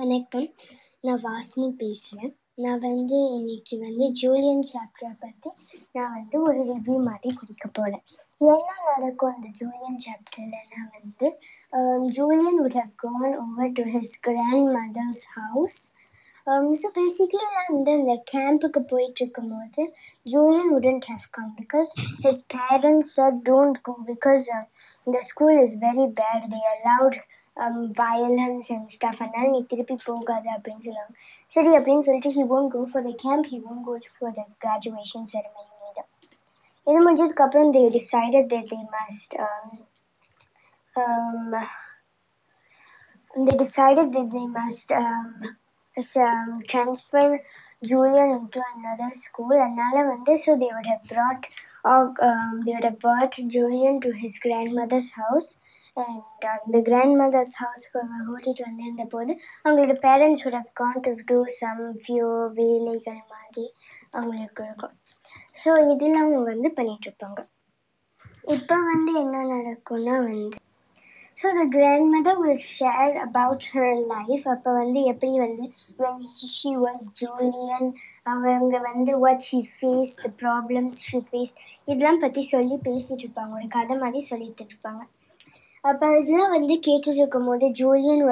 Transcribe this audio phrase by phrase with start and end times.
[0.00, 0.46] வணக்கம்.
[1.00, 5.50] நான் வாசினி பேசுகிறேன் நான் வந்து இன்னைக்கு வந்து ஜூலியன் சாப்டரை பற்றி
[5.92, 8.04] நான் வந்து ஒரு ரிவ்யூ மாதிரி கொடுக்க போகிறேன்
[8.38, 11.28] என்ன நடக்கும் அந்த ஜூலியன் சாப்டர்லனா வந்து
[12.18, 15.78] Julian would have gone over to his grandmother's house.
[16.81, 19.83] So basically வந்து அந்த கேம்புக்கு போயிட்டு இருக்கும்போது
[20.33, 21.89] Julian wouldn't have come because
[22.25, 24.61] his parents said don't go because uh,
[25.13, 27.15] the school is very bad they allowed
[27.63, 31.15] um, violence and stuff அதனால நீ திருப்பி போகாத அப்படின்னு சொல்லுவாங்க
[31.55, 35.25] சரி அப்படின்னு சொல்லிட்டு he won't go for the camp he won't go for the graduation
[35.33, 36.05] ceremony either
[36.87, 39.67] இது முடிஞ்சதுக்கப்புறம் they decided that they must um,
[41.03, 41.51] um,
[43.45, 45.29] they decided that they must um,
[45.96, 47.40] Um, transfer
[47.82, 51.44] Julian into another school அதனால வந்து so they would have brought
[51.84, 55.48] uh, um, they would have brought Julian to his grandmother's house
[55.96, 59.32] and uh, the grandmother's house கூட்டிகிட்டு வந்திருந்த போது
[59.64, 62.28] அவங்களோட parents would have gone to do some few
[62.60, 63.66] வேலைகள் மாதிரி
[64.18, 64.96] அவங்களுக்கு இருக்கும்
[65.62, 67.40] ஸோ இதெல்லாம் அவங்க வந்து பண்ணிகிட்ருப்பாங்க
[68.56, 70.59] இப்போ வந்து என்ன நடக்கும்னா வந்து
[71.40, 71.62] so the
[72.14, 75.64] grandmother will share about her life அப்போ வந்து எப்படி வந்து
[75.98, 76.24] வென்
[76.54, 77.88] ஷி வாஸ் ஜூலியன்
[78.26, 81.54] அவங்க வந்து what she face the problems she face
[81.86, 83.54] இதெல்லாம் பற்றி சொல்லி பேசிகிட்டு இருப்பாங்க.
[83.54, 85.02] ஒரு கதை மாதிரி சொல்லிட்டு இருப்பாங்க.
[85.84, 88.24] அப்போ இதெல்லாம் வந்து கேட்டுட்டு இருக்கும்போது Julian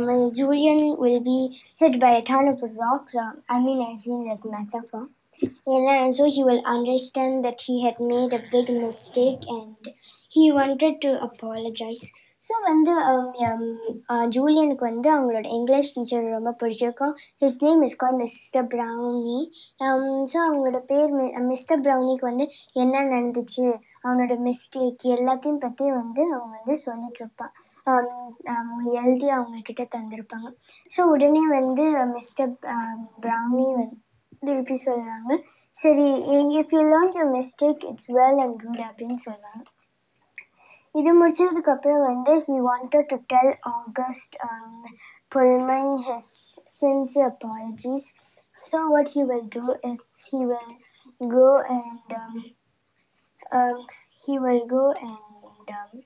[0.00, 1.38] will Julian will be
[1.82, 3.16] hit by a ton of rocks
[3.50, 5.00] I mean I seen like metaphor
[5.74, 9.88] ஏன்னா so he will understand that he had made a big mistake and
[10.36, 12.04] he wanted to apologise
[12.42, 12.94] so வந்து
[14.34, 19.38] ஜூலியனுக்கு வந்து அவங்களோட English teacher ரொம்ப பிடிச்சிருக்கும் his name is call mister Brownie
[20.32, 21.12] so அவங்களோட பேர்
[21.48, 22.46] mister ப்ரௌனிக்கு வந்து
[22.76, 23.64] என்ன நடந்துச்சு
[24.03, 27.55] அவனோட மிஸ்டேக் எல்லாத்தையும் பற்றி வந்து அவங்க வந்து சொல்லிகிட்ருப்பான்
[27.87, 30.49] அவங்க எழுதி அவங்கக்கிட்ட தந்திருப்பாங்க.
[30.95, 32.53] ஸோ உடனே வந்து மிஸ்டர்
[33.23, 33.97] ப்ரௌனி வந்து
[34.43, 35.31] திருப்பி சொல்கிறாங்க
[35.77, 36.05] சரி
[36.59, 39.63] if you learn your mistake it's well and good அப்படின்னு சொல்லுவாங்க
[40.95, 44.35] இது முடிச்சதுக்கப்புறம் வந்து he wanted to tell August
[45.35, 46.31] Pullman his
[46.79, 48.07] sincere apologies
[48.61, 50.73] so what he will do is he will
[51.21, 52.15] go and
[53.51, 53.85] Um,
[54.25, 56.03] he will go and um,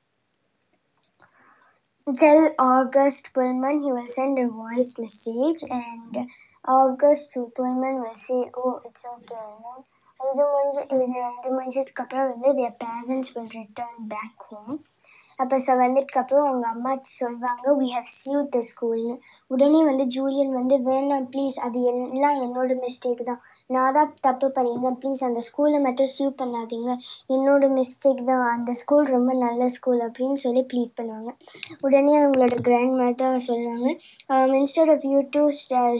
[2.15, 6.29] tell August Pullman he will send a voice message and
[6.65, 9.35] August Pullman will say, Oh, it's okay.
[10.21, 14.79] i don't then either Manjit, either Manjit Kapra will their parents will return back home.
[15.41, 19.15] அப்போ sir வந்ததுக்கப்புறம் அவங்க அம்மா சொல்வாங்க we have sieve த ஸ்கூல்னு
[19.53, 23.41] உடனே வந்து Julian வந்து வேணாம் ப்ளீஸ் அது எல்லாம் என்னோட மிஸ்டேக் தான்.
[23.75, 24.97] நான் தான் தப்பு பண்ணியிருந்தேன்.
[25.01, 26.91] ப்ளீஸ் அந்த ஸ்கூலை மட்டும் சீவ் பண்ணாதீங்க.
[27.35, 28.45] என்னோட மிஸ்டேக் தான்.
[28.55, 31.31] அந்த ஸ்கூல் ரொம்ப நல்ல ஸ்கூல் அப்படின்னு சொல்லி ப்ளீட் பண்ணுவாங்க.
[31.87, 33.89] உடனே அவங்களோட கிராண்ட் மதர் சொல்லுவாங்க
[34.59, 35.43] instead of you two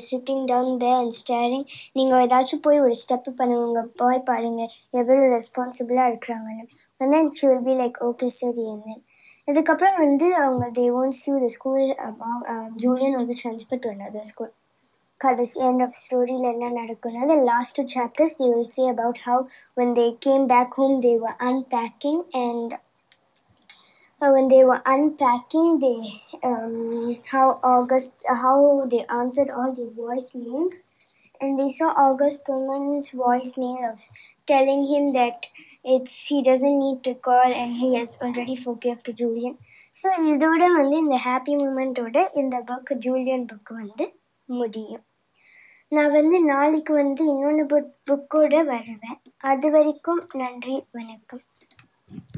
[0.09, 1.65] sitting down they and staring
[1.97, 6.65] நீங்கள் ஏதாச்சும் போய் ஒரு ஸ்டெப்பு பண்ணுவாங்க போய் பாருங்கள் எவ்வளோ ரெஸ்பான்சிபிளாக இருக்கிறாங்கன்னு.
[7.01, 8.95] And then she will be like okay சரி என்ன?
[9.50, 11.84] இதுக்கப்புறம் வந்து அவங்க they won't sue the school
[12.84, 14.50] Julian will be transferred to another school
[15.24, 19.38] கடைசி end of ஸ்டோரியில் என்ன நடக்கும்னா the last two chapters they will say about how
[19.78, 22.68] when they came back home they were unpacking and
[24.22, 25.98] uh, when they were unpacking they
[26.50, 28.58] um, how August how
[28.92, 30.76] they answered all the voicemails
[31.40, 34.00] and they saw August Pullman's voicemail of
[34.52, 35.46] telling him that
[35.85, 39.57] it's he doesn't need to call and he has already forgave to Julian
[39.95, 44.05] so இதோட வந்து இந்த happy மூமெண்ட்டோட இந்த book Julian book வந்து
[44.49, 45.03] முடியும்.
[45.91, 49.19] நான் வந்து நாளைக்கு வந்து இன்னொன்று புக் புக்கோட வருவேன்.
[49.51, 51.43] அது வரைக்கும் நன்றி வணக்கம்.